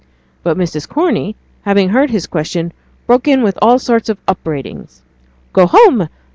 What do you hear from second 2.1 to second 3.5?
question, broke in